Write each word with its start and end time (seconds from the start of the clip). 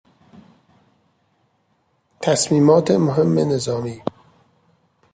تصمیمات 2.21 2.91
مهم 2.91 3.39
نظامی 3.39 4.01